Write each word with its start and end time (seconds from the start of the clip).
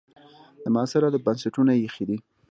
د 0.63 0.65
معاصر 0.73 1.01
ادب 1.07 1.21
بنسټونه 1.25 1.71
یې 1.75 1.81
ایښي 1.83 2.03
دي. 2.09 2.17